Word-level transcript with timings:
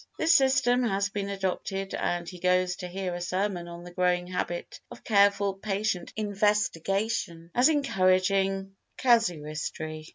This 0.17 0.33
system 0.35 0.81
had 0.83 1.05
been 1.13 1.29
adopted 1.29 1.93
and 1.93 2.27
he 2.27 2.39
goes 2.39 2.75
to 2.77 2.87
hear 2.87 3.13
a 3.13 3.21
sermon 3.21 3.67
On 3.67 3.83
the 3.83 3.91
Growing 3.91 4.25
Habit 4.25 4.79
of 4.89 5.03
Careful 5.03 5.53
Patient 5.53 6.11
Investigation 6.15 7.51
as 7.53 7.69
Encouraging 7.69 8.75
Casuistry. 8.97 10.07